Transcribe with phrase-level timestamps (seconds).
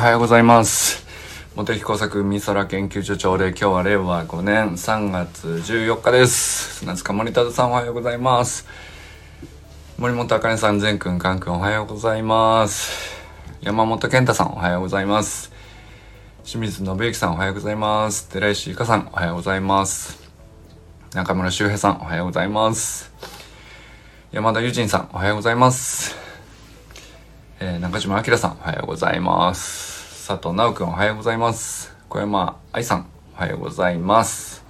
[0.00, 1.04] はようございます。
[1.54, 6.76] 茂木工作美空研究所長で今日は令和5年3月14日です。
[6.76, 8.66] 砂塚森田さんおはようございます。
[9.98, 13.20] 森本あかねさん善くんかんくんおはようございます。
[13.60, 15.52] 山本健太さんおはようございます。
[16.44, 18.26] 清水信之さんおはようございます。
[18.30, 20.18] 寺石ゆかさんおはようございます。
[21.12, 23.12] 中村修平さんおはようございます。
[24.32, 26.16] 山田友人さんおはようございます。
[27.60, 29.89] えー、中島明さんおはようございます。
[30.30, 31.92] 佐藤直くんおはようございます。
[32.08, 34.64] 小山愛さんおはようございます。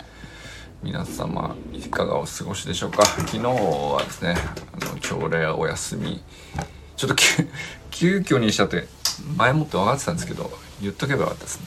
[0.83, 3.05] 皆様いかがお過ごしでしょうか？
[3.05, 4.37] 昨日はですね
[4.73, 6.23] あの朝礼お休み。
[6.97, 7.17] ちょっと
[7.93, 8.89] 急遽にしちゃって
[9.37, 11.67] 前もって分かってたんですけど言っとけばよかったですね。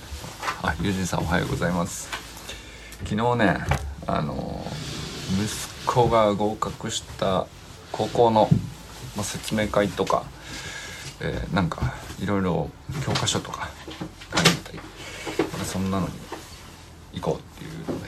[0.64, 2.10] あ友人さんおはようございます。
[3.04, 3.64] 昨日ね
[4.08, 4.66] あの
[5.30, 7.46] 息子が合格した
[7.92, 8.50] 高校の、
[9.16, 10.24] まあ、説明会とか
[11.20, 11.94] えー、なんか
[12.24, 12.70] いろいろ
[13.06, 13.70] 教科書とか
[14.34, 14.80] 書いたり
[15.66, 16.14] そんなのに
[17.16, 18.08] 行こうっていうので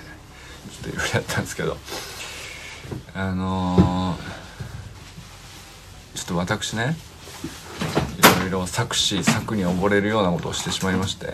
[0.71, 1.75] ちょっといろいろやったんですけど
[3.13, 4.17] あのー、
[6.17, 6.95] ちょっと私ね
[8.17, 11.33] いろいろ作詞作に溺れるようなことをしてしまいまして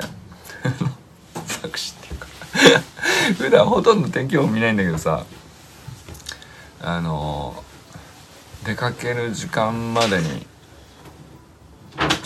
[1.45, 2.28] 作詞っていうか
[3.38, 5.23] 普段ほとんど天気予報見ないんだけどさ
[6.82, 10.48] あのー、出かける時間までに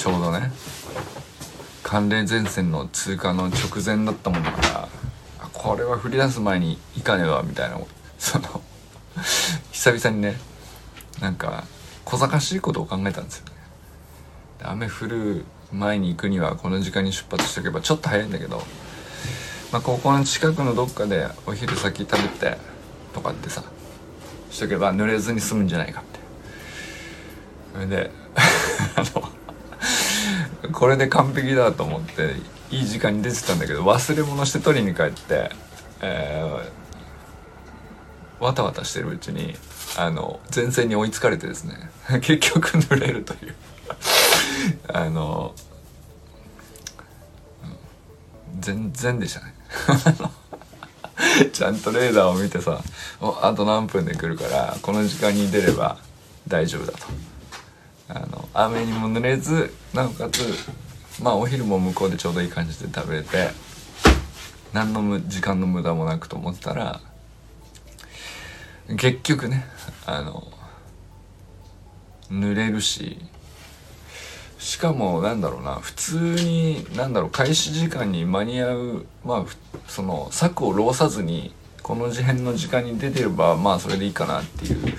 [0.06, 0.52] ちょうどね
[1.81, 7.80] 寒冷前線の通過の直前だったもんだからこれは降り出す前に行かねばみたいな
[8.20, 8.62] その
[9.72, 10.36] 久々にね
[11.22, 11.64] なんか
[12.03, 13.52] 小賢しいことを考えたんですよね。
[14.62, 18.62] 雨降る前に行くにはこの時間に出発しておけばちょっと早いんだけど
[19.72, 22.59] まあ高校の近くのどっかでお昼先食べて
[23.12, 23.64] とかってさ
[24.52, 26.19] しとけば濡れずに済むんじゃないかって。
[27.73, 28.12] それで
[28.95, 29.44] あの
[30.72, 32.36] これで完璧だと思って
[32.72, 35.52] いい時間に出てたんだけど忘れ物して取りに帰って、
[36.02, 39.56] えー、わたわたしてるうちに
[39.97, 41.90] あの前線に追いつかれてですね
[42.22, 43.56] 結局濡れるという
[44.91, 45.53] あの
[48.59, 49.53] 全然でしたね
[51.53, 52.81] ちゃんとレーダーを見てさ
[53.41, 55.97] あと何分で来るからこの時間に出れば
[56.47, 57.08] 大丈夫だと。
[58.07, 60.41] あの雨にも濡れずなおかつ
[61.21, 63.49] まあお昼も向こうでちょうどいい感じで食べて
[64.73, 67.01] 何の時間の無駄もなくと思ってたら
[68.97, 69.66] 結局ね
[70.05, 70.47] あの
[72.29, 73.17] 濡れるし
[74.59, 79.45] しかもなんだろうな普通になんだろう開始時間に間に合うまあ
[79.87, 84.93] その策を浪さずにこの事変の時間に出てればまあそれでいいかなっていう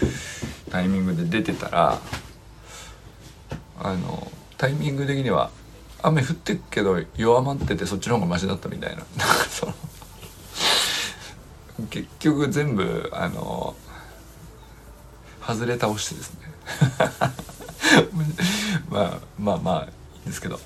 [0.70, 2.00] タイミングで出てたら
[3.86, 5.52] あのタイミング的には
[6.02, 9.04] 雨降ってっけど弱まっててそっちの方がマシだったみたいな。
[11.91, 13.76] 結局全部あの
[15.47, 16.41] 外れ倒してですね。
[18.91, 20.58] まあまあまあいいんですけど、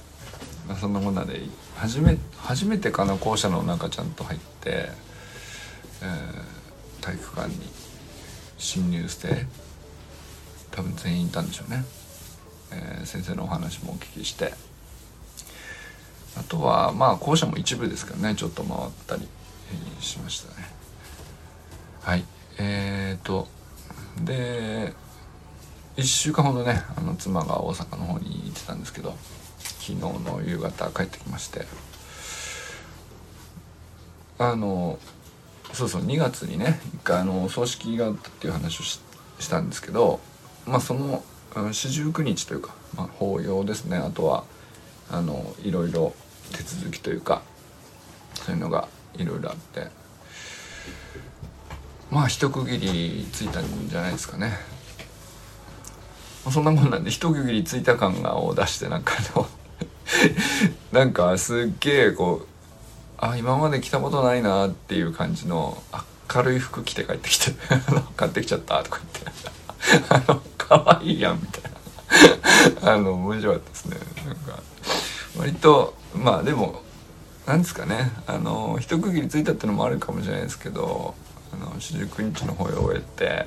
[0.67, 1.43] まあ、そんなもんなんで
[1.77, 4.89] 初め初めてかな校舎の中ちゃんと入って、
[6.01, 7.69] えー、体育館に
[8.57, 9.47] 侵入して
[10.71, 11.85] 多分全員いたんでしょうね。
[12.73, 14.53] えー、先生のお話もお聞きして
[16.37, 19.29] あとはまあ校舎も一部ですけどねちょっと回ったり
[20.01, 20.69] しましたね。
[22.03, 22.25] はい。
[22.59, 23.49] えーと
[24.25, 24.93] で
[25.97, 29.15] 1週間ほどねあの妻が大阪の方に行ってたんですけど
[29.59, 31.67] 昨日の夕方帰ってきまして
[34.39, 34.99] あの
[35.73, 39.01] そうそう2月にね一回あの葬式があったっていう話をし
[39.49, 40.21] たんですけど
[40.67, 41.23] まあその
[41.73, 43.97] 四十九日というか、まあ、法要ですね。
[43.97, 44.45] あとは
[45.11, 46.15] あのいろいろ
[46.53, 47.43] 手続きというか
[48.35, 49.89] そういうのがいろいろあって。
[52.11, 54.59] まあ一区切りついたんじゃないですかね。
[56.51, 59.47] そんなもんなんで一区切りついた感がを出してなんかの
[60.91, 62.49] なんかすっげえこう
[63.19, 65.81] あ今まで着たことないなっていう感じの
[66.35, 67.53] 明るい服着て帰ってきて
[68.17, 69.51] 買ってきちゃったとか言って。
[70.09, 71.63] あの可愛いやんみたい
[72.85, 72.93] な。
[72.93, 73.97] あの面白かったですね。
[74.25, 74.63] なんか
[75.37, 76.83] 割とまあでも
[77.45, 78.13] なんですかね。
[78.29, 81.17] あの一区切りついたってのもあるかもしれないですけど
[81.53, 83.47] あの四十九日の方へ終えて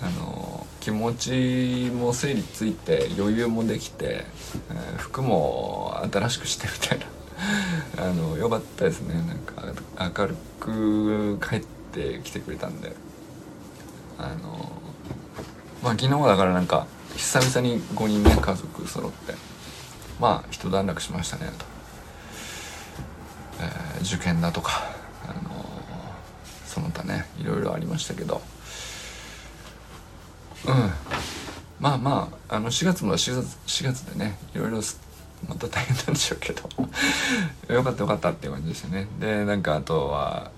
[0.00, 4.24] あの気持ちも整理ついて余裕もできて、
[4.70, 7.06] えー、服も新しくしてみたいな。
[8.08, 9.14] あのよかったですね。
[9.14, 9.38] なん
[10.08, 11.60] か明るく帰っ
[11.92, 12.96] てきてくれたんで。
[14.18, 14.81] あの
[15.82, 16.86] まあ昨日だからなんか
[17.16, 19.34] 久々に5人ね家族揃って
[20.20, 21.64] まあ一段落しましたねと、
[23.60, 24.84] えー、受験だとか、
[25.24, 25.44] あのー、
[26.66, 28.40] その他ねいろいろありましたけど。
[30.66, 30.90] うん。
[31.80, 34.80] まあまああの4月も4月 ,4 月でねいろいろ
[35.48, 36.62] また大変なんでしょうけど。
[37.74, 39.08] よかったよかったっていう感じですよね。
[39.18, 40.52] でなんかあとは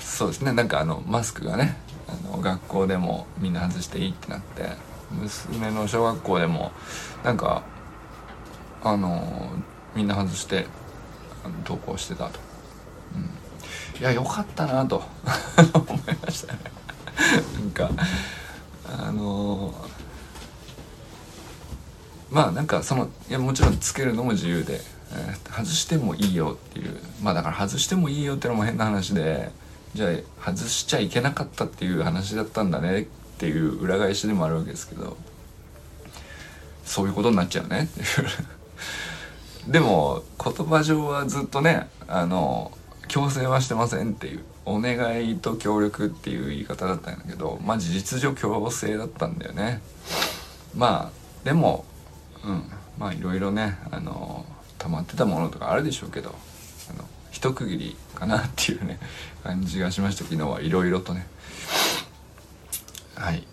[0.00, 1.76] そうですねなんかあのマスクがね
[2.08, 4.70] あの学校でもみんな外していいってなって
[5.10, 6.72] 娘の小学校でも
[7.22, 7.62] なんか
[8.82, 9.52] あの
[9.94, 10.66] みんな外して
[11.64, 12.40] 登校してたと、
[13.14, 15.02] うん、いやよかったなと。
[15.74, 16.58] 思いましたね。
[17.54, 17.90] なんか
[18.86, 19.74] あの
[22.30, 24.80] まあなんかそのいやもちろんつけるのも自由で、
[25.12, 29.50] えー、外してもいいよっていうまあだから外してもいいよっていうのも変な話で
[29.94, 30.08] じゃ
[30.42, 33.04] あ外しちゃいけなかったっていう話だったんだねっ
[33.38, 35.16] ていう裏返しでもあるわけですけど
[36.84, 38.06] そういうことになっちゃうねっていう。
[39.72, 42.70] でも言葉上はずっとねあの
[43.08, 49.80] 強制はしてませんっていうお願いと協力っていう言い方だったんだけどまあ事実上強制だったんだよね。
[50.76, 51.84] まあでも
[52.44, 52.64] うん
[52.98, 54.44] まあいろいろねあの
[54.78, 56.34] 溜まってたものとかあるでしょうけど。
[57.34, 59.00] 一区切りかなっていうね
[59.42, 60.22] 感じがしました。
[60.22, 61.26] 昨日はいろいろとね。
[63.16, 63.44] はい。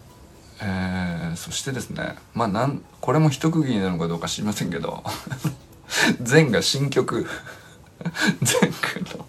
[0.61, 5.03] えー、そしてですねまあなんこれも一区切りなのかどうか知りませんけど
[6.29, 7.27] 前が新曲。
[8.61, 9.25] 前くの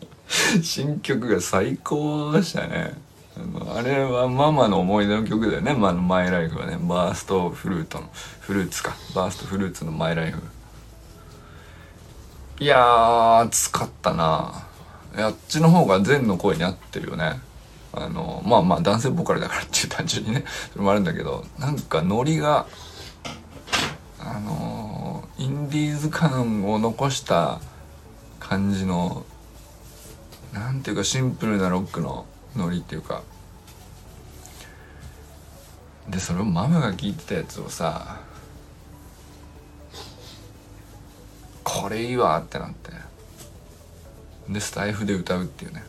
[0.63, 2.93] 新曲が最高でしたね。
[3.75, 6.77] あれはママの思い出の曲だよね、まあ、マイライフはね。
[6.79, 8.11] バーストフルートの
[8.41, 8.95] フルーツか。
[9.15, 10.43] バーストフルーツのマイライフ。
[12.63, 14.69] いやー暑かったな。
[15.17, 17.41] あっちの方が善の声に合ってるよね。
[17.93, 20.45] あのまあまあ男性ボーカルだからっていう単純にね。
[20.71, 22.67] それもあるんだけどなんかノリが
[24.21, 27.59] あのインディーズ感を残した
[28.39, 29.27] 感じの
[30.53, 33.25] なんていうかシンプルなロックのノリっていうか。
[36.09, 38.21] でそれをママが聞いてたやつをさ
[41.65, 42.93] これいいわってなって。
[44.49, 45.85] でスタイフで歌うっていうね。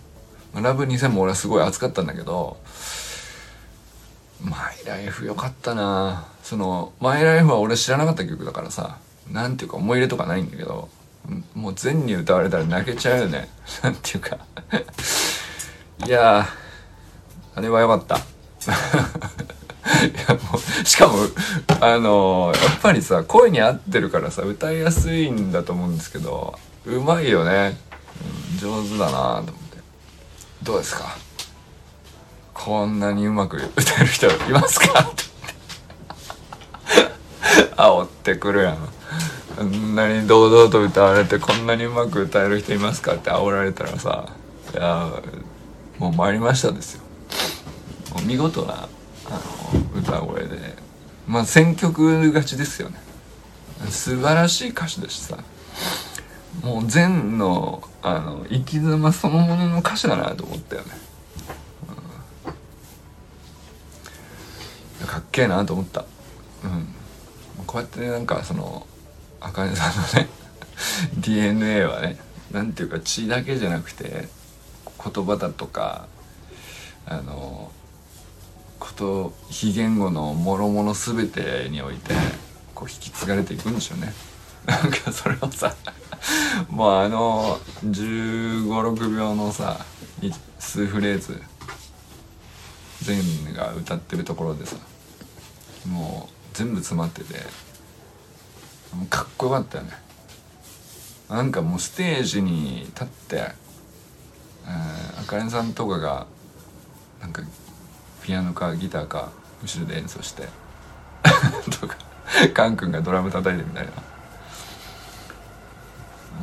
[0.56, 2.58] ラブ2000も俺はすごい熱かったんだけど
[4.40, 6.28] マイライフよかったな。
[6.44, 8.98] そのマイライフは俺知らなかった曲だからさ
[9.31, 10.90] なんていうか思い入れとかないんだけど
[11.56, 13.50] もう全に歌われたら泣けちゃうよね。
[13.81, 14.38] なんていうか。
[16.06, 16.48] いや
[17.56, 18.18] あれはよかった。
[18.18, 18.20] い
[20.28, 21.15] やもうしかも
[21.81, 27.77] あのー、やっぱりさ声に合ってるからさ歌いやすいんだと思うんですけどうまいよね、
[28.53, 29.77] うん、上手だなと思って。
[30.63, 31.18] どうですか？
[32.53, 35.01] こんなにうまく歌える人いますか？
[35.01, 35.24] って。
[37.75, 38.77] 煽ってくるやん。
[39.57, 43.15] こんなに堂々と歌われてこんなにうまく歌える人いますか？
[43.15, 44.29] って煽られたらさ
[44.74, 45.09] いや
[46.00, 47.03] もう参りましたですよ。
[48.25, 49.39] 見事なあの
[50.03, 50.75] 歌声で。
[51.27, 52.97] まあ選曲勝ちですよね。
[53.89, 55.38] 素晴らしい歌詞だしさ。
[56.61, 60.91] もう禅のあの生き様そのものの歌詞だなと思ったよね、
[65.01, 66.05] うん、かっけえなと思った。
[66.63, 66.88] うん。
[67.65, 68.86] こうやってなんかその
[69.39, 70.29] あかねさんのね
[71.17, 72.17] DNA はね
[72.51, 74.27] なんていうか血だけじゃなくて
[75.03, 76.07] 言葉だとか
[77.05, 77.72] あの
[78.84, 82.13] こと非言語の諸々全てにおいて
[82.75, 84.13] こう引き継がれていくんでしょうね。
[84.68, 85.74] なんかそれをさ
[86.68, 89.86] もうあの1 5 6秒のさ
[90.60, 91.42] 数フレーズ
[93.02, 94.75] 全が歌ってるところでさ
[95.86, 97.46] もう全部詰まってて
[99.10, 99.92] かっこよかったよね
[101.30, 103.52] なんかもうステージに立って
[104.66, 106.28] あかねさんとかが
[107.20, 107.42] なんか
[108.24, 109.30] ピアノかギターか
[109.62, 110.48] 後ろで演奏して
[111.80, 111.98] とか
[112.53, 113.92] カン君がドラム叩いてみたいな。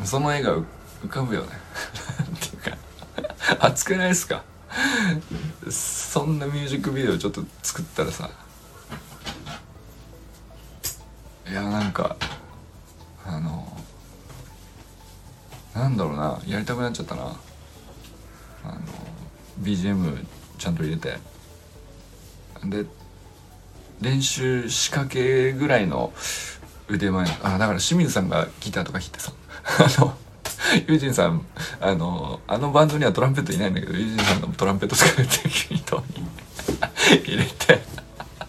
[0.05, 1.49] その絵が浮かぶよね。
[2.37, 4.43] っていうか熱くないですか？
[5.71, 8.31] そんなミュージックビデオちょっと作ったらさ
[11.49, 12.15] いやなんか
[13.27, 13.77] あの
[15.75, 17.23] なんだろうなやりたくなっちゃったな。
[17.23, 18.81] あの
[19.61, 20.25] BGM
[20.59, 21.19] ちゃんと入れて。
[22.65, 22.85] で
[24.01, 26.13] 練習仕掛けぐらいの
[26.89, 29.33] 腕前あだから清水さんがギターとか弾いてさ
[29.99, 30.17] あの
[30.87, 31.45] ユージンさん
[31.81, 35.25] あのあのバンドにはトランペットいないんだけどユージンさんのトランペット使って
[35.75, 36.27] ギターに
[37.25, 37.81] 入れて。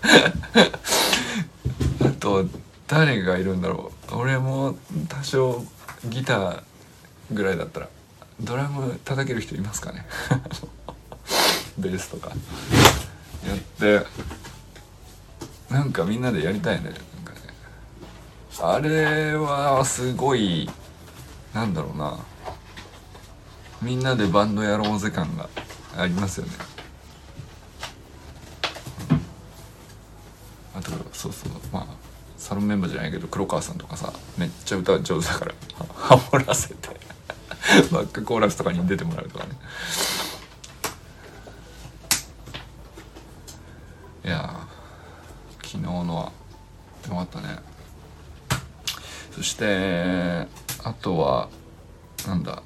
[2.03, 2.45] あと
[2.87, 4.15] 誰がいるんだろう。
[4.15, 4.75] 俺も
[5.07, 5.65] 多少
[6.05, 6.63] ギター
[7.31, 7.87] ぐらいだったら
[8.39, 10.05] ドラム叩ける人いますかね。
[11.77, 12.31] ベースとか。
[13.47, 14.05] やって
[15.69, 17.39] なんかみんなでやりたいねなんかね。
[18.59, 20.69] あれはすごい
[21.53, 22.19] なんだろうな。
[23.81, 25.49] みんなでバンドやろうぜ感が
[25.97, 26.51] ありますよね。
[30.75, 31.85] あとそうそうまあ
[32.37, 35.53] サロンメンバーじゃないけど黒川さんとかさめっちゃ歌上手だから
[35.93, 36.75] ハモらせて
[37.91, 39.51] バックコーラスとかに出てもらうとかね
[44.25, 44.67] いや
[45.63, 46.31] 昨日のは
[47.07, 47.59] よかったね。
[49.31, 50.47] そして
[50.83, 51.49] あとは
[52.27, 52.61] なんだ。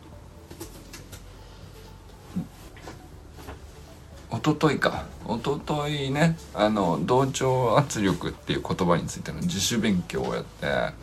[4.31, 5.05] 一昨日か。
[5.27, 10.93] 一昨日ねあの同調圧力っていう言葉についての自主勉強をやってあ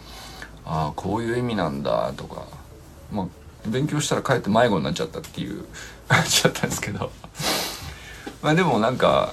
[0.65, 2.47] あこういう意味なんだとか
[3.11, 5.65] まあ勉強したらかえって迷子になっちゃったっていう
[6.07, 7.11] 感じだったんですけど。
[8.43, 9.33] まあでもなんか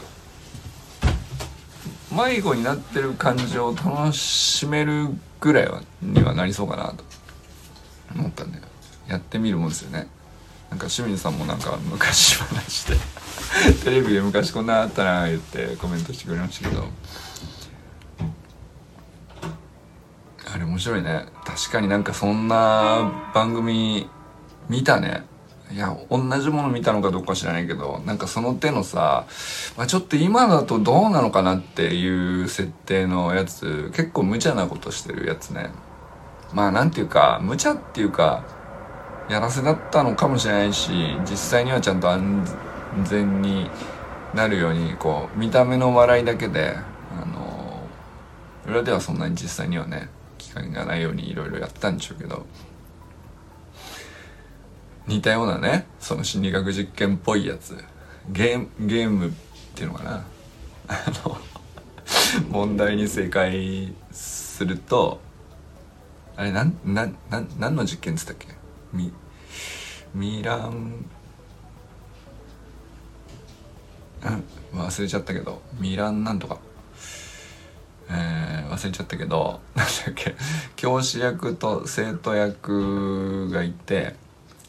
[2.12, 7.04] 迷子になってる感情を楽しめるぐらいはにはなりそうかなと
[8.16, 8.60] 思ったんで
[9.08, 10.08] やってみるもんですよね。
[10.70, 12.96] なんか清水さんもなんか昔話で
[13.84, 16.88] テレビで昔こんなあったな言ってコメントしてくれましたけど。
[20.52, 21.28] あれ面白いね。
[21.46, 24.10] 確かになんかそんな番組
[24.68, 25.24] 見たね。
[25.72, 29.28] いや同じもの見たのかどうか知らないけどなんかその手のさ、
[29.78, 35.70] まあ、ちょっと今だとどうなのかなっていう設定のやつ結構無茶なことしてるやつね。
[36.54, 38.44] まあなんていうか無茶っていうか
[39.30, 40.92] やらせだったのかもしれないし
[41.30, 42.48] 実際にはちゃんと安
[43.04, 43.70] 全に
[44.34, 46.76] なるようにこう見た目の笑いだけで
[47.16, 47.84] あの
[48.66, 50.10] 裏ではそんなに実際にはね
[50.40, 52.48] 機会がないようにいろいろやったんでしょうけど。
[55.10, 57.76] 似たようなねその心理学実験っぽいやつ。
[58.30, 59.32] ゲームゲームっ
[59.74, 60.24] ていうのかな。
[60.88, 61.38] あの
[62.50, 65.20] 問題に正解すると
[66.36, 68.48] あれなんなんなん何の実験っつったっけ？
[68.94, 69.12] ミ
[70.14, 71.06] ミラン
[74.24, 74.44] うん
[74.80, 76.60] 忘れちゃったけどミランなんとか。
[78.12, 80.36] えー、忘れちゃったけどなんだっけ？
[80.76, 84.16] 教師役と生徒役がいて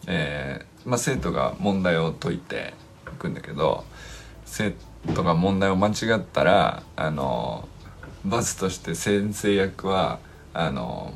[0.07, 2.75] えー、まあ、生徒が問題を解いて
[3.07, 3.85] いくんだけど
[4.45, 4.75] 生
[5.15, 7.69] 徒が問題を間違ったらあの
[8.25, 10.19] 罰として先生役は
[10.53, 11.15] あの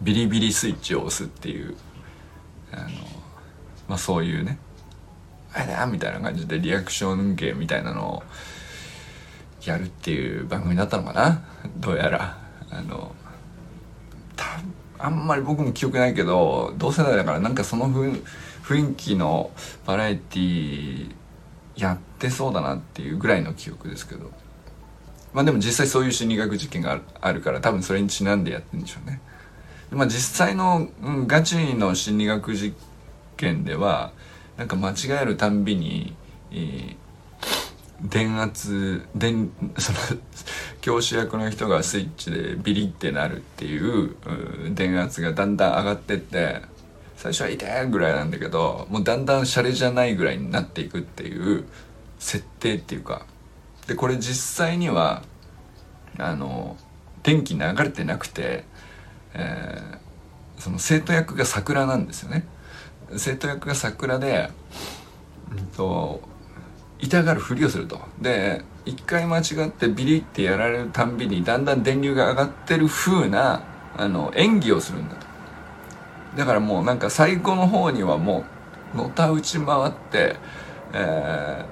[0.00, 1.76] ビリビリスイッチを押すっていう
[2.72, 2.88] あの、
[3.88, 4.58] まあ、そういうね
[5.52, 8.22] あれだみたいな感じでリアクション芸みたいなのを
[9.64, 11.44] やるっていう番組だったのかな。
[11.78, 12.38] どうやら
[12.70, 13.14] あの
[14.98, 19.50] あんまり僕も記憶ないけど同世代だからなんかその雰囲気の
[19.86, 21.14] バラエティ
[21.76, 24.30] やってそうだなっていうぐらいの記憶ですけど
[25.32, 29.20] まあでも実際そういう心理学実験があるから多分それにちなんでやってるんでしょうね。
[29.90, 32.74] まあ実際の、うん、ガチの心理学実
[33.36, 34.12] 験では
[34.56, 36.14] なんか間違えるたんびに、
[36.50, 36.96] えー
[38.00, 39.98] 電圧電その
[40.80, 44.14] 教師役の人がスイッチでビリってなるっていう
[44.74, 46.62] 電圧がだんだん上がってって
[47.16, 51.64] 最初は痛いぐらいなんだけどもうだんだんシャレじゃないぐらいになっていくっていう
[52.18, 53.26] 設定っていうか
[53.86, 55.22] でこれ実際には
[56.18, 56.76] あの
[57.22, 58.64] 電気流れてなくて、
[59.34, 62.46] えー、その生徒役が桜なんですよね
[63.16, 64.50] 生徒役が桜で、
[65.50, 66.20] うんと
[67.00, 68.00] 痛がるふりをすると。
[68.20, 73.62] で、一回間違ってビリってやられるたんびにだんだん電流が上がってる風な、
[73.96, 75.26] あの、演技をするんだと。
[76.36, 78.44] だからもうなんか最後の方にはも
[78.94, 80.36] う、のた打ち回って、
[80.94, 81.64] え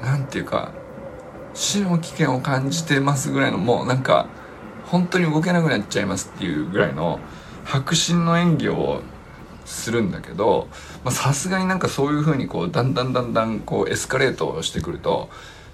[0.00, 0.72] ー、なんていうか、
[1.54, 4.26] 死の危険を感じてますぐらいの、もうなんか、
[4.84, 7.20] 本当に動けなくなっちゃいますっていうぐらいの、
[7.64, 9.00] 迫真の演技を
[9.64, 10.68] するんだけど
[11.10, 15.30] さすがになんかそういうふうにこうだんだんだんだんこうエスカレートしてくると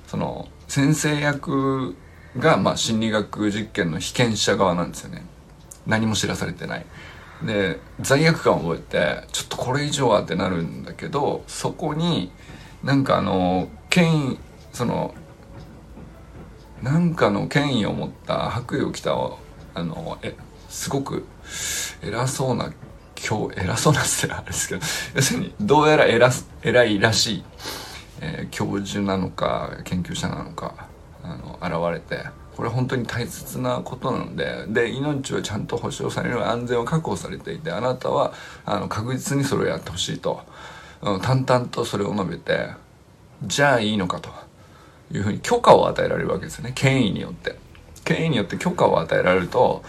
[0.07, 1.97] その先生役
[2.39, 5.25] がまあ心理学実験の被験者側なんですよね。
[5.85, 6.87] 何も知らされてない。
[7.43, 12.31] で罪悪感を覚えてちょっとこれ以上はってなるんだけどそこに
[12.85, 14.39] なんかあの権威
[14.73, 15.13] その
[16.83, 19.13] なんかの権威を持った白衣を着た
[19.75, 20.37] あのえ
[20.69, 21.27] すごく
[22.01, 22.73] 偉そうな
[23.29, 24.83] 今日偉そうなってあれですけど
[25.17, 26.31] 要するにどうやら偉
[26.63, 27.45] 偉いらしい、
[28.21, 30.89] えー、教授なのか研究者なのか
[31.23, 32.25] あの現れて
[32.61, 38.35] 「これ本当に大切なことなのでで命はちゃんと保障される安全は確保されていてあなたは
[38.67, 40.43] あの確実にそれをやってほしいと、
[41.01, 42.69] うん、淡々とそれを述べて
[43.45, 44.29] じゃあいいのかと
[45.11, 46.73] いうふうに許可を与えられるわけですよね。
[46.75, 47.57] 権威によって。
[48.05, 49.83] 権威によって許可を与えられると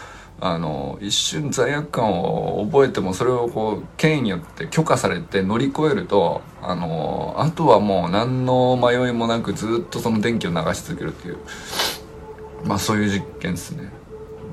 [0.44, 11.38] あの一瞬罪悪感を覚えてもそれをこう権威によって許可されて乗り越えるとあのあとはもう何の迷いもなくずっとその電気を流し続けるっていう
[12.66, 13.92] まあそういう実験ですね。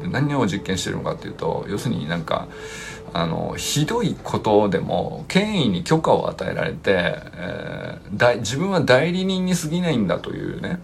[0.02, 2.49] で何を実験してるのかっていうと要するになんか
[3.14, 10.80] あのひどいことでも権威に許可を与えられて、えー、だ自分は代理人に過ぎないんだというね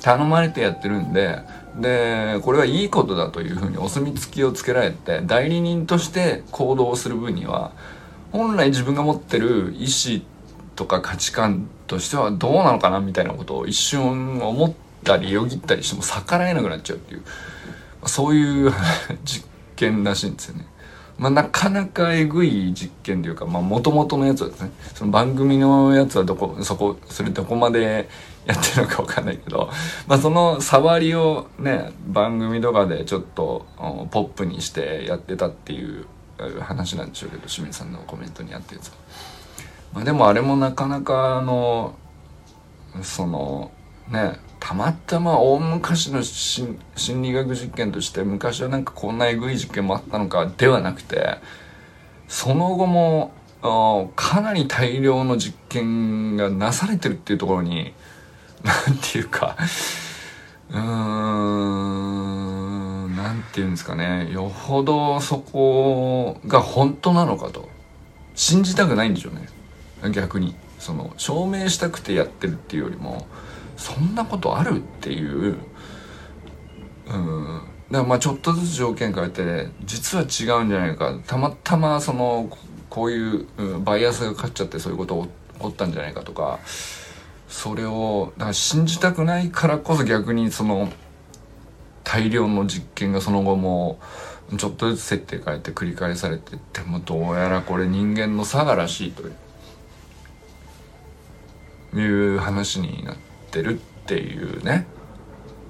[0.00, 1.38] 頼まれてやってるんで
[1.76, 7.72] でこれはいいことだというふうにお墨付きをつけられて代理人として行動する分には
[8.32, 10.22] 本来自分が持ってる意思
[10.76, 14.72] とか価値観としてはどうなのかなみたいなことを一瞬思っ
[15.04, 17.22] たりよぎったりしても逆らえなくなっちゃうっていう
[18.06, 18.72] そういう
[19.24, 19.46] 実
[19.76, 20.66] 験らしいんですよね。
[21.18, 28.08] まあ、なかなかえぐい実験というか、まあ、元々のやつはですね、その番組のやつはどこ、そこ、それどこまで
[28.48, 29.70] やってるのかわかんないけど、
[30.06, 33.66] まあ、その触りをね、番組とかでちょっと
[34.10, 36.06] ポップにしてやってたっていう
[36.60, 38.94] 話なんでしょうけど、清水さんのコメントにあったやつは。
[39.92, 41.94] まあ、でもあれもなかなかあの、
[43.02, 43.70] その、
[44.08, 46.78] ね、たまたま大昔の心
[47.22, 51.36] 理学実験として昔はなんかこんなえぐい実験もあったのかではなくて
[52.26, 53.32] その後も
[54.16, 57.92] かなり大量の実験がなされてるっていうところに
[58.64, 59.56] なんていうか
[60.70, 60.78] うー
[63.06, 64.30] んなんていうんですかね。
[64.32, 67.68] よほどそこが本当なのかと。
[68.34, 69.48] 信じたくないんでしょうね。
[70.12, 70.54] 逆に。
[70.78, 73.26] その証明したくてやってるっていうよりも
[73.76, 75.56] そんなことあるっていう。
[77.08, 77.62] うん。
[77.90, 81.18] だからまあちょっとずつ条件変えて実は違うんじゃないか。
[81.26, 82.48] たまたまその
[82.90, 86.60] こういう、うん、バイアスが勝っちゃってそういうこと起こったんじゃないかとか
[87.48, 90.90] それをだから信じたくないからこそ逆にその
[92.04, 93.98] 大量の実験がその後も
[94.56, 99.32] ちょっとずつ設定変えて繰り返されてでもどうやらこれ人間の差がらしいという
[102.00, 103.16] いう話にな。
[103.48, 104.86] ってるっていうね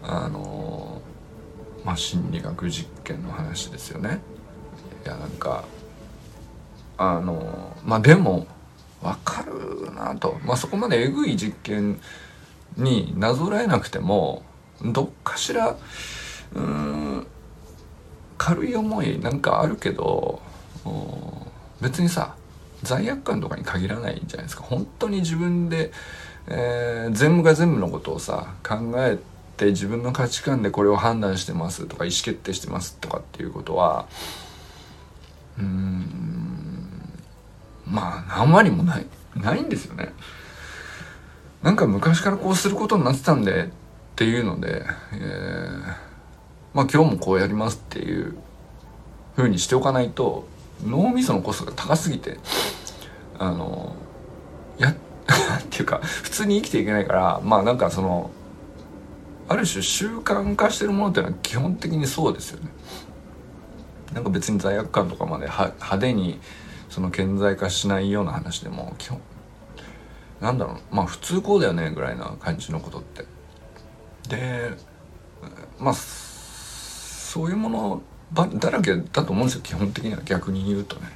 [0.02, 1.00] あの
[1.84, 4.20] まあ心理学実験の話ですよね
[5.06, 5.64] いやなんか
[6.98, 8.46] あのまあでも
[9.02, 10.38] 分かるなと。
[10.44, 12.00] まあそこまでえぐい実験
[12.76, 14.42] になぞらえなくても
[14.82, 15.76] どっかしら
[16.54, 17.26] うん
[18.37, 20.40] 軽い思いなんかあるけど
[21.80, 22.34] 別にさ
[22.82, 24.62] 罪悪感とかに限らないんじゃないですか。
[24.62, 25.90] 本当に自分で
[26.50, 29.18] えー、全部が全部のことをさ考え
[29.56, 34.06] て自分の価値観でこれを判断してますとか意思決定してますとかっていうことは
[35.58, 36.38] うん
[37.90, 40.12] まあ何割もないないんですよね。
[41.62, 43.68] なんか昔からこうすることになってたんでっ
[44.16, 45.81] ていうので、えー、
[46.72, 48.37] まあ今日もこうやりますっていう
[49.37, 50.46] 風にしておかないと
[50.87, 52.38] 脳みそのコストが高すぎて
[53.38, 53.94] あの
[54.79, 54.96] や っ
[55.70, 58.31] ていうか普通に生きていけないからまあなんかその
[59.48, 62.70] ある種習慣化してるものっていうのは基本的にそうですよね。
[64.12, 66.40] なんか別に罪悪感とかまで派手に
[66.98, 69.20] その顕在化しないような話でも基本
[70.40, 73.24] なんだろうまあ普通こうだよねぐらいな感じのことって。
[74.28, 74.72] で
[75.78, 78.02] まあそういうもの
[78.34, 81.06] だらけだと思うんですよ基本的には逆に言うとね。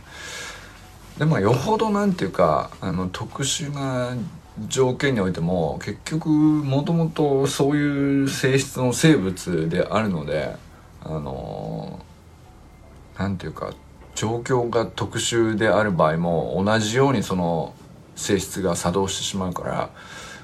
[1.18, 4.16] でまあよほどなんていうかあの特殊な
[4.68, 10.55] 条件においても結局もともとそういう性質の生物であるので
[11.03, 11.99] あの
[13.18, 13.75] なんていうか
[14.14, 17.75] 状況が特殊である場合も同じようにその
[18.16, 19.90] 性質が作動してしまうか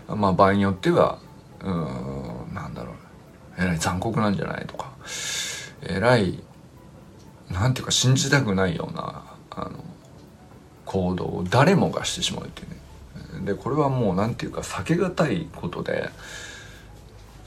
[0.08, 1.18] らまあ場合によっては
[1.60, 2.94] うんなんだろう
[3.58, 4.92] えらい残酷なんじゃないとか。
[5.82, 6.42] えらい
[7.50, 9.84] なんていうか信じたくないようなあの
[10.84, 12.70] 行動を誰もがしてしまうっていう
[13.40, 13.46] ね。
[13.46, 16.10] でこれはもう何て言うか避けがたいことで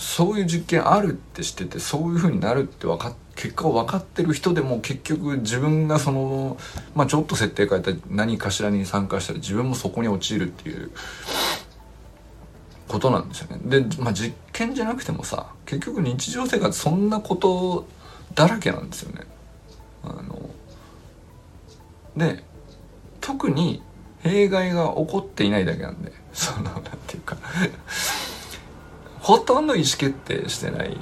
[0.01, 6.57] そういう実験あるって知っててそういうふうになるって分か結果を分かってる人でも結局自分がその、
[6.95, 10.89] まあ、ちょっと設定変えた何かしらに参加したら自分もそこに陥るっていう
[12.87, 13.61] ことなんですよね。
[13.63, 17.87] で、まあ、実験じゃなくてもさ結局日常生活そんなこと
[18.33, 19.21] だらけなんですよね。
[20.03, 20.49] あの
[22.17, 22.43] で
[23.21, 23.83] 特に
[24.21, 27.37] 弊害が起こっていないだけなんでそのなんていうか
[29.21, 30.97] ほとんど意思決定してない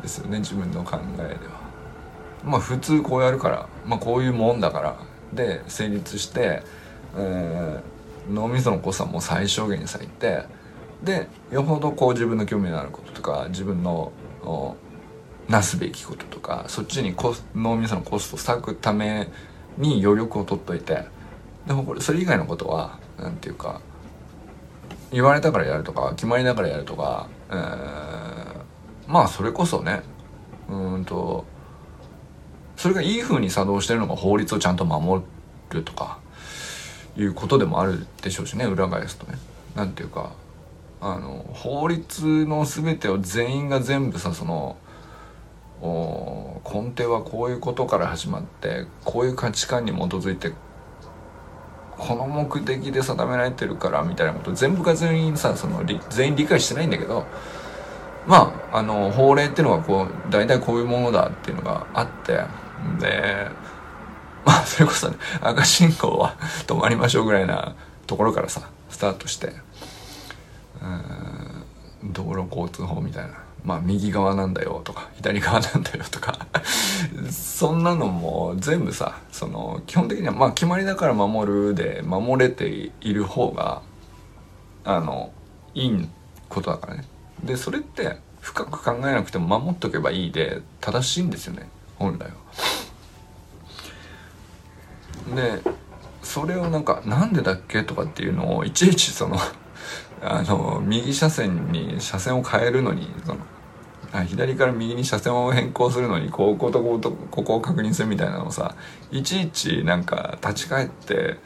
[0.00, 1.60] ですよね自分の考えでは。
[2.44, 4.96] まあ普通こうやるから、まあ、こういうもんだから
[5.32, 6.62] で成立して、
[7.16, 10.44] えー、脳みその濃さも最小限に割いて
[11.04, 14.12] でよほどこう自分の興味のあることとか自分の
[15.48, 19.28] なすべきこととかそっちにコ脳みそのコストを割くため
[19.78, 21.04] に余力を取っといて
[21.66, 23.80] でもこれそれ以外のことは何て言うか
[25.12, 28.60] 言われたからやるとか決まりだからやるとか、え、
[29.06, 30.02] まあそれこそね
[30.68, 31.44] うんと
[32.76, 35.22] それがいい風に作動してるのが法律をちゃんと守
[35.70, 36.18] るとか
[37.16, 39.38] いうことでもあるでしょうしね裏返すとね。
[39.74, 40.32] なんていうか
[41.00, 44.76] あの法律の全てを全員が全部さその
[45.82, 50.52] 根底はこういうことから始まってこういう価値観に基づいて
[52.02, 57.26] この目的で定められてるからみたいなこと全部が全員さその全員理解してないんだけど
[58.26, 62.32] まああの法令っていうのはこう大体こういうものだっていうのがあって
[62.98, 63.46] で
[64.44, 66.36] まあそれこそね赤信号は
[66.66, 67.76] 止まりましょうぐらいな
[68.08, 69.52] ところからさスタートして
[70.82, 70.86] う
[72.08, 73.51] ん道路交通法みたいな。
[73.64, 76.46] まあ右側なんだよとか左側なんだよとか
[77.30, 82.66] そんなのも全部さその基本的にはまあ決まりだから守るで守れて
[83.00, 83.82] いる方が
[84.84, 85.32] あの
[85.74, 86.08] いい
[86.48, 87.04] ことだからね
[87.44, 92.34] でそれって深く考えなくても守っとけばいいで正しいんですよね本来は。
[95.36, 95.62] で
[96.22, 99.38] それをなんかなんでだっけとかっていうのをいちいちその
[100.20, 103.40] あの右車線に車線を変えるのにその
[104.26, 108.76] 左から右に車線を変更するのにこことこことここを確認するみたいなのをさ
[109.10, 111.38] いちいちなんか立ち返って、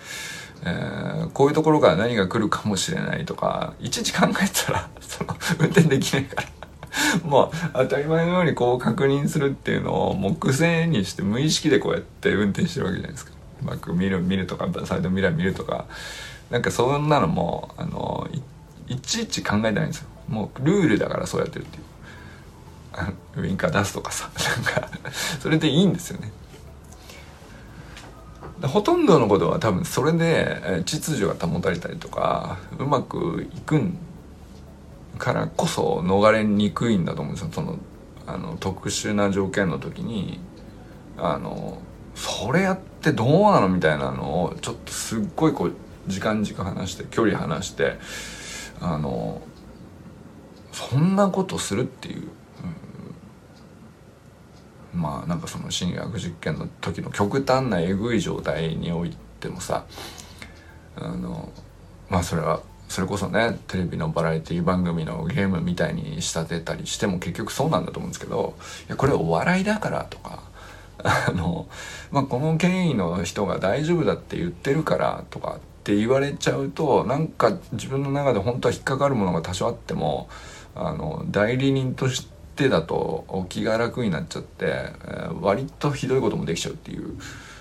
[0.65, 6.49] えー、こういうところから何が来るかもしれないとかいちいち考えたら その運転できないから。
[7.25, 13.33] もう当たり前のようにこう確認するっていうのをもう癖にして無意識でこうやって運転してるわけじゃないですか。
[13.63, 15.87] バック見る見るとかサイドミラー見るとか
[16.51, 18.29] なんかそんなのもあの
[18.89, 20.09] いちいち考えてないんですよ。
[20.29, 21.83] もうルールだからそうやってるっていう。
[23.37, 24.89] ウインカー出すとかさなんか
[25.41, 26.33] それでいいんですよね。
[28.63, 33.79] ほとんどのことは多分それで秩序が保たれたりとかうまくいく
[35.19, 37.51] からこそ逃れにくいんだと思うんですよ。
[37.53, 37.79] その
[38.27, 40.41] あの特殊な条件の時に
[41.19, 41.79] あの
[42.15, 45.75] それやってどうなのみたいなのをちょっとすっごいこう
[46.07, 47.99] 時間軸離して距離離して
[48.81, 49.43] あの
[50.73, 52.29] そんなことするっていう
[54.97, 59.87] まあなんかその新薬実験の時の極端なえぐい状態においてもさ
[60.97, 61.51] あの
[62.09, 68.57] まあそれはそれこそねテレビのバラエティ番組のゲームみたいに仕立てたりしても結局そうなんだと思うんですけど
[68.89, 70.43] いやこれお笑いだからとか
[71.03, 71.69] あの、
[72.11, 80.29] まあ、この権威の人が大丈夫だって言ってるからとかって言われちゃうとなんか自分の中で本当は引っかかるものが多少あっても
[80.75, 84.91] あの代理人として手だと気が楽になっちゃって、
[85.41, 87.17] 割とひどいこともできちゃうっていう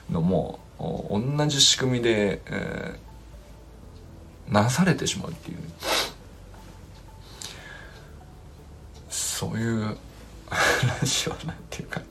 [0.10, 5.58] のも同じ仕組みで、えー、なされてしまうっていう
[9.10, 9.98] そういう
[10.50, 12.02] 話をなんていうか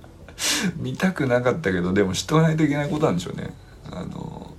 [0.77, 3.55] 見たくなかったけどでも知っておかないといけないことなんでしょうね。
[3.91, 4.55] あの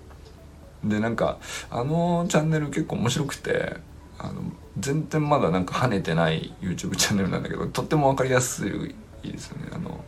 [0.84, 1.38] でなんか
[1.70, 3.78] あのチャンネル結構面白くて
[4.18, 4.44] あの
[4.78, 9.70] 全然まだなんか跳ねてない YouTube チャンネルなんだけどとっても分かりやすいですよね。
[9.72, 10.04] あの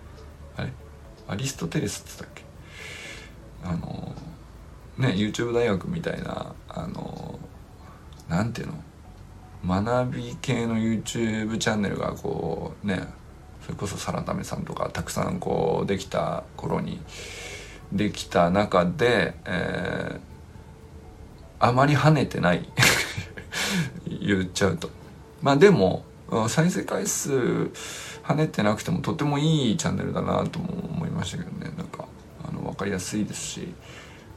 [0.58, 0.72] あれ？
[1.28, 2.26] アリストテレスって
[3.64, 3.84] 言ったっけ？
[3.86, 4.14] あの
[4.98, 7.40] ね YouTube 大学みたいなあの
[8.28, 8.74] なんていうの？
[9.84, 13.08] 学び系の YouTube チャンネルがこうね
[13.64, 17.02] それこそサラタメさんとかたくさんこうできた頃に
[17.92, 22.70] できた中で、えー、あまり跳ねてない。
[24.08, 24.90] 言っちゃうと。
[25.42, 26.04] まあでも
[26.48, 27.32] 再生回数
[28.24, 31.72] 跳ねてなくてもとてもいいチャンネルだなとも思いましたけどね。
[31.78, 32.06] なんか
[32.48, 33.74] あの分かりやすいですし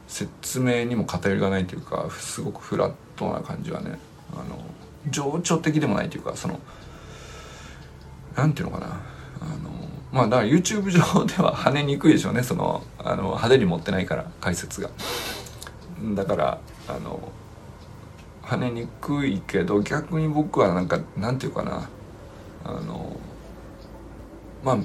[0.07, 3.97] 説明にも偏りがないというかすごくフラットな感じはね
[4.33, 4.63] あの
[5.09, 6.59] 情緒的でもないというかその
[8.35, 9.01] なんていうのかな。
[9.41, 9.71] あの
[10.11, 14.89] まあだから YouTube 上では跳ねにくいでしょうねそのあの派手に持ってないから解説が。
[16.15, 17.31] だからあの
[18.51, 21.89] 跳ねにくいけど逆に僕はなんかなんていうかな。
[22.65, 23.15] あの
[24.61, 24.77] まあ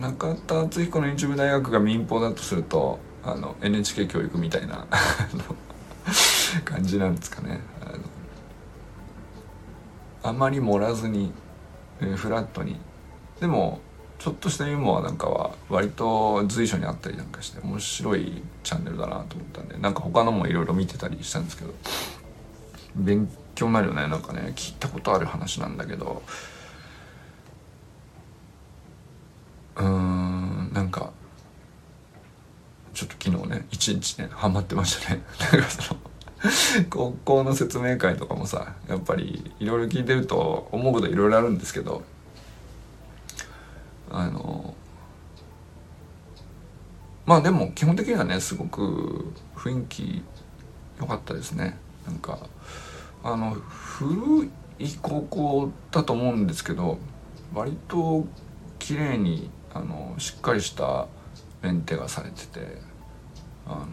[0.00, 4.86] 中田敦彦の YouTube 大学が民放だとするとあの NHK 教育みたいな
[6.64, 7.58] 感じなんですかね。
[10.22, 11.32] ああまり盛らずに、
[12.00, 12.76] えー、フラットに。
[13.40, 13.80] でも
[14.18, 21.74] ちょっとしたユーモアなんかは割と随所にあったりなんかして面白いチャンネルだなと思ったんでなんか他のもいろいろ見てたりしたんですけど
[22.96, 24.06] 勉強になるよね。
[24.06, 26.22] なんかね聞いたことある話なんだけど。
[29.76, 31.12] うーんなんか
[32.94, 35.22] ちょっと昨日ね一日ねハマってましたね。
[35.52, 36.00] なんかその
[36.88, 42.02] 高校の説明会とかもさやっぱりいろいろ聞いてると思うこといろいろあるんですけど
[44.10, 44.74] あの
[47.24, 50.22] まあでも基本的にはねすごく雰囲気
[50.98, 51.76] 良かったですね。
[52.06, 52.38] なんか
[53.24, 54.44] あの古
[54.78, 56.98] い高校だと思うんですけど
[57.52, 58.24] 割と
[58.78, 61.08] 綺麗にあのしっかりした
[61.62, 62.78] メンテがされてて
[63.66, 63.86] あの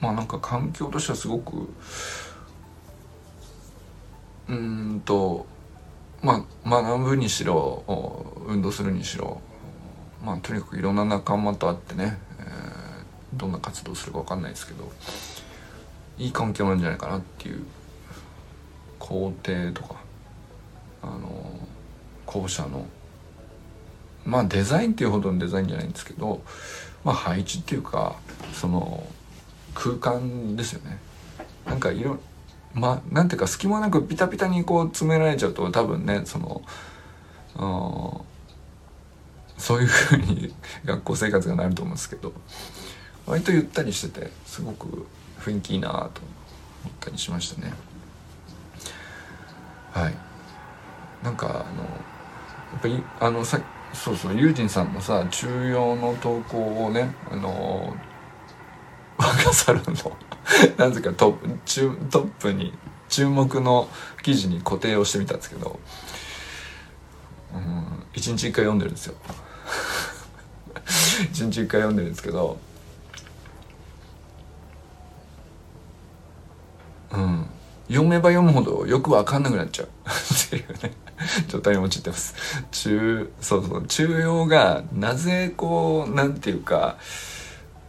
[0.00, 1.68] まあなんか環境としてはすごく
[4.48, 5.46] うんと
[6.22, 7.84] まあ学ぶにしろ
[8.46, 9.40] 運動するにしろ
[10.24, 14.90] まあとにかくいろんな仲間と会ってね、えー、どんな活動するか分かんないですけど
[16.18, 17.64] いい環境なんじゃないかなっていう
[18.98, 19.96] 校庭とか
[21.02, 21.28] あの
[22.26, 22.86] 校舎の
[24.24, 26.42] まあデザインっていうほどのデザインじゃないんですけど
[27.04, 28.16] まあ配置っていうか
[28.52, 29.06] その
[29.74, 30.98] 空間ですよね。
[31.64, 32.18] なんか色
[32.74, 36.62] まあなんていうか隙間なくピタピタにこう詰められちゃうと多分ねその
[39.56, 40.54] そういうふうに
[40.84, 42.32] 学校生活がなると思うんですけど
[43.26, 45.06] 割とゆったりしててすごく
[45.40, 46.10] 雰囲気いいなと思っ
[47.00, 47.72] たりしましたね。
[49.92, 50.14] はい。
[51.22, 51.64] なんかあのや
[52.78, 53.60] っぱりあのさ
[53.92, 57.94] そうそうユージンさんのさ中庸の投稿をねあの
[59.38, 60.16] 我がサロンの。
[60.76, 62.72] なぜかトップ中トップに
[63.08, 63.88] 注目の
[64.22, 65.78] 記事に固定をしてみたんですけど、
[67.54, 69.14] うん、一日一回読んでるんですよ。
[71.30, 72.58] 一日一回読んでるんですけど。
[77.12, 77.46] うん。
[77.88, 79.88] 読めば読むほどよく分かんなくなっちゃう。
[79.88, 80.92] っていうね。
[81.48, 82.34] 状態に陥ってます。
[82.70, 83.86] 中そうそう。
[83.86, 86.98] 中庸がなぜこうなんていうか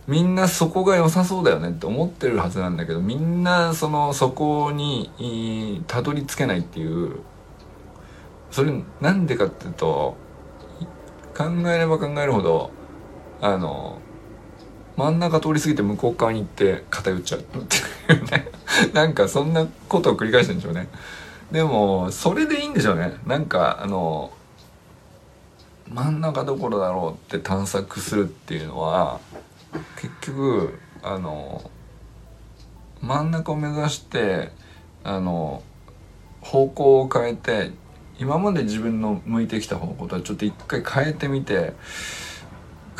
[0.10, 7.19] みんなそこが良さそうだよねって思ってるはずなんだけどみんなそのそこにたどり着けないっていう
[8.50, 10.17] それなんでかっていうと
[11.38, 12.72] 考えれば考えるほど
[13.39, 14.00] あの
[14.98, 17.78] 真ん中通り過ぎて向こう側に行って偏っちゃうって
[18.13, 18.50] いうね。
[18.93, 20.89] なんかそんなことを繰り返してるんでしょうね。
[21.52, 23.13] でもそれでいいんでしょうね。
[23.28, 24.32] なんかあの
[25.88, 29.19] 真ん中どころだろうって探索するっていうのは
[30.02, 31.70] 結局あの
[33.02, 34.52] 真ん中を目指して
[35.04, 35.64] あの
[36.42, 37.72] 方向を変えて
[38.20, 41.74] 今まで自分の向いてきた方向とはちょっと一回変えてみて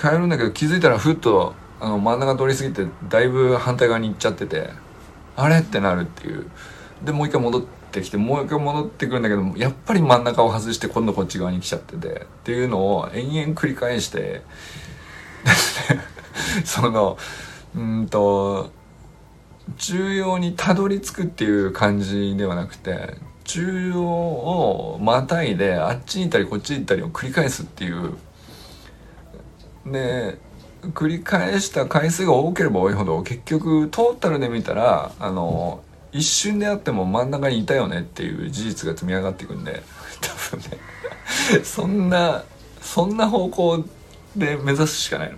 [0.02, 4.70] 変えるんだけど気づいたらふっとあの真ん中通り過ぎてだいぶ反対側に行っちゃってて
[5.36, 6.50] あれってなるっていう。
[7.04, 14.42] でもう一回戻ってきてもう一回戻ってくるんだけどやっぱり真ん中を外して今度こっち側に来ちゃっててっていうのを延々繰り返して
[16.66, 17.18] その
[17.76, 18.72] うんと
[19.78, 28.14] 重要にたどり着くっていう感じではなくて重要をまたいであっちに行ったりこっちに行ったりを繰り返すっていう
[29.86, 30.38] で
[30.94, 39.84] 繰り返した回数が多ければ多いほど結局トータルで見たらあの一瞬であっても真ん中にいたよねっていう事実が積み上がっていくんで
[40.22, 40.78] 多分ね。
[41.64, 42.44] そんな
[42.82, 43.84] そんな方向
[44.36, 45.38] で目指すしかないの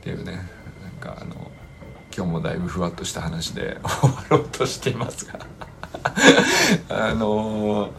[0.02, 1.50] ていうねなんかあの
[2.16, 5.38] 今日もだいぶふわっとした話で 終わろうとしていますが。
[6.88, 7.90] あの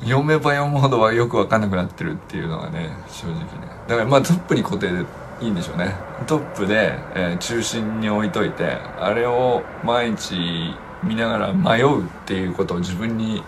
[0.00, 3.46] 読めば読むほどはよく分かんなくなってるっていうのがね正直ね。
[3.86, 5.04] だからまあトップに固定で
[5.40, 5.94] いいんでしょうね。
[6.26, 13.42] トップで、えー、中心に置いといてあれを毎日見ながら迷うっていうことを自分に、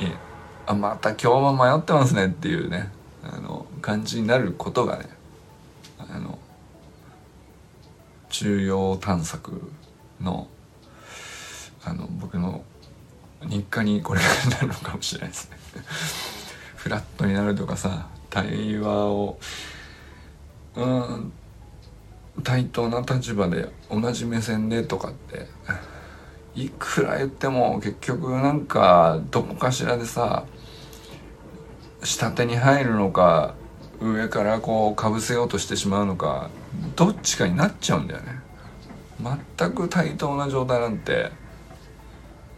[0.00, 0.16] え、
[0.66, 2.90] あまた今日も迷ってますねっていうね
[3.24, 5.08] あの感じになることがね
[5.98, 6.38] あの
[8.32, 9.70] 重要探索
[10.20, 10.48] の
[11.84, 12.64] あの僕の
[13.44, 15.58] 日課にこれからなるのかもしれないですね。
[16.76, 19.38] フラットになるとかさ対話を
[20.74, 21.32] うん
[22.42, 25.46] 対等な立場で同じ目線でとかって
[26.54, 30.44] いくら言っても結局なんかどこかしらでさ
[32.02, 33.54] 下手に入るのか
[34.00, 36.50] 上からこうかぶせようとしてしまうのか
[36.96, 38.40] どっちかになっちゃうんだよね。
[39.58, 41.30] 全く対等な状態なんて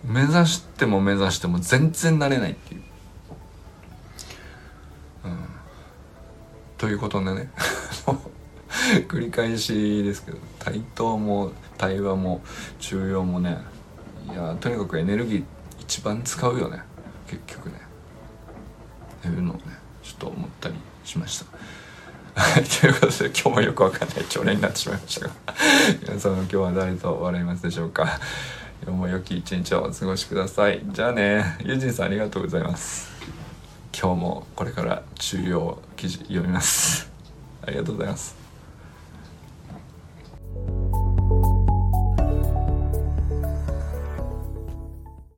[0.04, 2.82] 目指しても目指しても全然なれないっていう、
[5.24, 5.38] うん、
[6.78, 7.50] ということでね。
[9.08, 12.42] 繰り返しですけど対等も対話も
[12.80, 13.58] 中庸もね
[14.30, 15.44] いやとにかくエネルギー
[15.80, 16.82] 一番使うよね。
[17.26, 17.80] 結局ね。
[19.22, 19.62] というのをね
[20.02, 20.74] ちょっと思ったり
[21.04, 21.46] しました。
[22.80, 25.34] ということで今日もよくわかんない朝礼になってしまいましたが
[26.08, 28.18] 皆さん今日は誰と笑いますでしょうか？
[28.82, 30.82] 今日も良き一日をお過ごしください。
[30.92, 33.08] じゃあねユージンさんありがとうございます。
[33.98, 37.08] 今日もこれから重要記事読みます。
[37.66, 38.43] ありがとうございます。